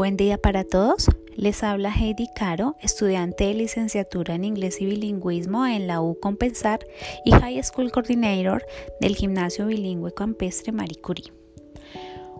[0.00, 1.10] Buen día para todos.
[1.36, 6.80] Les habla Heidi Caro, estudiante de licenciatura en inglés y bilingüismo en la U Compensar
[7.26, 8.64] y High School Coordinator
[9.02, 11.34] del Gimnasio Bilingüe Campestre Marie Curie.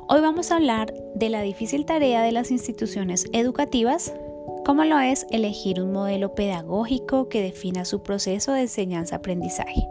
[0.09, 4.15] Hoy vamos a hablar de la difícil tarea de las instituciones educativas,
[4.65, 9.87] como lo es elegir un modelo pedagógico que defina su proceso de enseñanza-aprendizaje.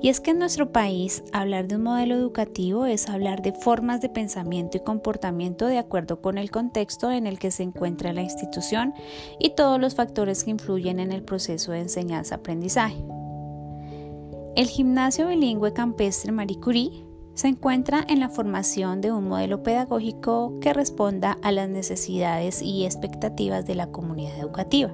[0.00, 4.00] Y es que en nuestro país hablar de un modelo educativo es hablar de formas
[4.00, 8.22] de pensamiento y comportamiento de acuerdo con el contexto en el que se encuentra la
[8.22, 8.94] institución
[9.38, 13.04] y todos los factores que influyen en el proceso de enseñanza-aprendizaje.
[14.56, 20.58] El gimnasio bilingüe campestre Marie Curie se encuentra en la formación de un modelo pedagógico
[20.60, 24.92] que responda a las necesidades y expectativas de la comunidad educativa.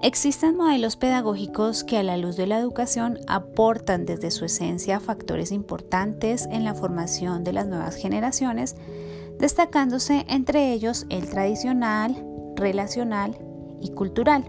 [0.00, 5.50] Existen modelos pedagógicos que a la luz de la educación aportan desde su esencia factores
[5.50, 8.76] importantes en la formación de las nuevas generaciones,
[9.40, 12.24] destacándose entre ellos el tradicional,
[12.54, 13.36] relacional
[13.80, 14.48] y cultural.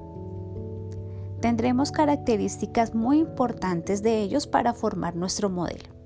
[1.41, 5.98] Tendremos características muy importantes de ellos para formar nuestro modelo.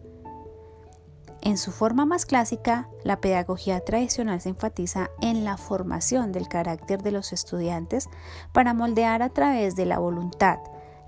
[1.46, 7.04] En su forma más clásica, la pedagogía tradicional se enfatiza en la formación del carácter
[7.04, 8.10] de los estudiantes
[8.54, 10.60] para moldear a través de la voluntad,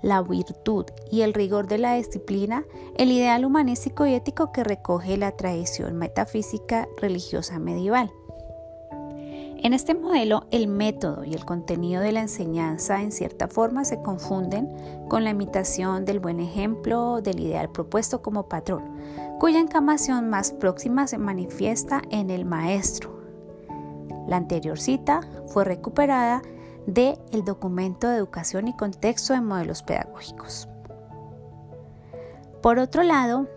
[0.02, 2.64] la virtud y el rigor de la disciplina
[2.98, 8.12] el ideal humanístico y ético que recoge la tradición metafísica religiosa medieval.
[9.58, 14.00] En este modelo, el método y el contenido de la enseñanza en cierta forma se
[14.02, 14.68] confunden
[15.08, 18.84] con la imitación del buen ejemplo del ideal propuesto como patrón,
[19.40, 23.16] cuya encamación más próxima se manifiesta en el maestro.
[24.28, 26.42] La anterior cita fue recuperada
[26.86, 30.68] de el documento de educación y contexto de modelos pedagógicos.
[32.62, 33.48] Por otro lado,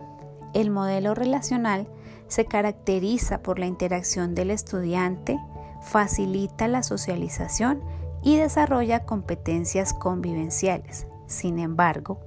[0.54, 1.88] el modelo relacional
[2.28, 5.38] se caracteriza por la interacción del estudiante,
[5.80, 7.82] facilita la socialización
[8.22, 11.06] y desarrolla competencias convivenciales.
[11.26, 12.20] Sin embargo,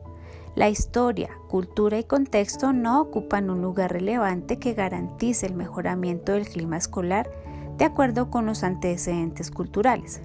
[0.56, 6.48] la historia, cultura y contexto no ocupan un lugar relevante que garantice el mejoramiento del
[6.48, 7.30] clima escolar
[7.78, 10.22] de acuerdo con los antecedentes culturales.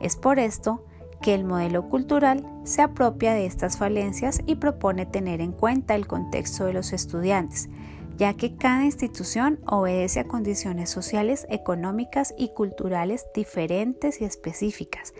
[0.00, 0.84] Es por esto
[1.20, 6.06] que el modelo cultural se apropia de estas falencias y propone tener en cuenta el
[6.06, 7.68] contexto de los estudiantes,
[8.16, 15.14] ya que cada institución obedece a condiciones sociales, económicas y culturales diferentes y específicas.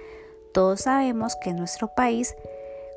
[0.53, 2.35] Todos sabemos que en nuestro país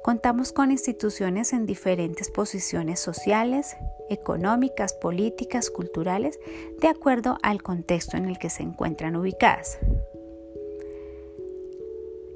[0.08, 3.76] Contamos con instituciones en diferentes posiciones sociales,
[4.10, 6.40] económicas, políticas, culturales,
[6.80, 9.80] de acuerdo al contexto en el que se encuentran ubicadas.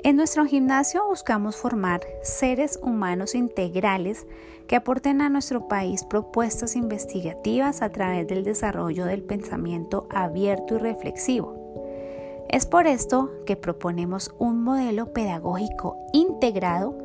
[0.03, 4.25] En nuestro gimnasio buscamos formar seres humanos integrales
[4.65, 10.79] que aporten a nuestro país propuestas investigativas a través del desarrollo del pensamiento abierto y
[10.79, 11.55] reflexivo.
[12.49, 16.97] Es por esto que proponemos un modelo pedagógico integrado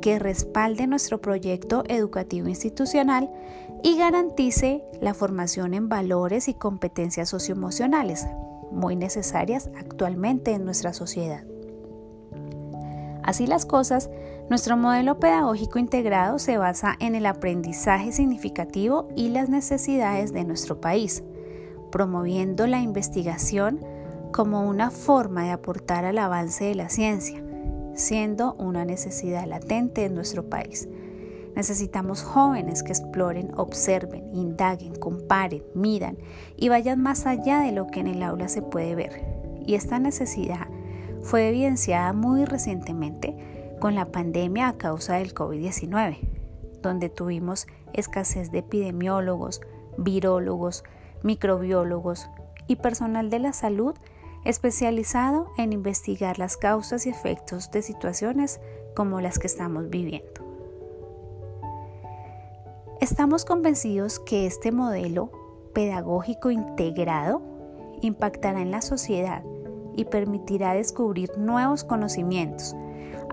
[0.00, 3.30] que respalde nuestro proyecto educativo institucional
[3.82, 8.26] y garantice la formación en valores y competencias socioemocionales,
[8.70, 11.44] muy necesarias actualmente en nuestra sociedad.
[13.28, 14.08] Así las cosas,
[14.48, 20.80] nuestro modelo pedagógico integrado se basa en el aprendizaje significativo y las necesidades de nuestro
[20.80, 21.22] país,
[21.92, 23.84] promoviendo la investigación
[24.32, 27.44] como una forma de aportar al avance de la ciencia,
[27.94, 30.88] siendo una necesidad latente en nuestro país.
[31.54, 36.16] Necesitamos jóvenes que exploren, observen, indaguen, comparen, midan
[36.56, 39.22] y vayan más allá de lo que en el aula se puede ver.
[39.66, 40.68] Y esta necesidad
[41.22, 46.18] fue evidenciada muy recientemente con la pandemia a causa del COVID-19,
[46.82, 49.60] donde tuvimos escasez de epidemiólogos,
[49.96, 50.84] virólogos,
[51.22, 52.28] microbiólogos
[52.66, 53.94] y personal de la salud
[54.44, 58.60] especializado en investigar las causas y efectos de situaciones
[58.94, 60.46] como las que estamos viviendo.
[63.00, 65.30] Estamos convencidos que este modelo
[65.72, 67.42] pedagógico integrado
[68.00, 69.42] impactará en la sociedad
[69.98, 72.76] y permitirá descubrir nuevos conocimientos,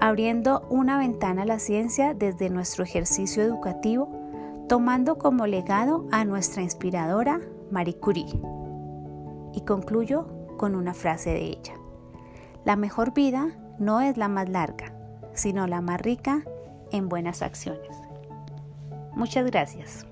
[0.02, 4.10] abriendo una ventana a la ciencia desde nuestro ejercicio educativo,
[4.68, 7.40] tomando como legado a nuestra inspiradora
[7.70, 8.42] Marie Curie.
[9.54, 10.28] Y concluyo
[10.58, 11.76] con una frase de ella.
[12.64, 14.92] La mejor vida no es la más larga,
[15.34, 16.44] sino la más rica
[16.92, 17.96] en buenas acciones.
[19.14, 20.08] Muchas gracias.